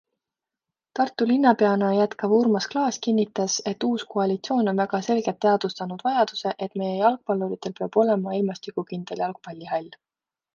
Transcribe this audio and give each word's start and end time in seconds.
Tartu 0.99 1.25
linnapeana 1.31 1.89
jätkav 1.97 2.31
Urmas 2.37 2.67
Klaas 2.71 2.97
kinnitas, 3.07 3.57
et 3.71 3.85
uus 3.89 4.05
koalitsioon 4.13 4.71
on 4.73 4.81
väga 4.85 5.03
selgelt 5.09 5.39
teadvustanud 5.47 6.03
vajaduse, 6.09 6.55
et 6.67 6.79
meie 6.83 6.97
jalgpalluritel 7.03 7.77
peab 7.83 8.01
olema 8.07 8.35
ilmastikukindel 8.41 9.23
jalgpallihall. 9.27 9.89